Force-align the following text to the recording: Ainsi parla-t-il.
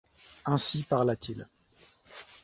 Ainsi 0.47 0.81
parla-t-il. 0.83 1.45